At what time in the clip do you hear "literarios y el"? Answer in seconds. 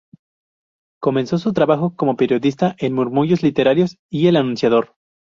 3.43-4.37